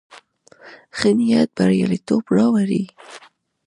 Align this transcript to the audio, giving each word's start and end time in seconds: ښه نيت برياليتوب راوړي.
ښه 0.97 1.09
نيت 1.17 1.49
برياليتوب 1.57 2.23
راوړي. 2.35 2.83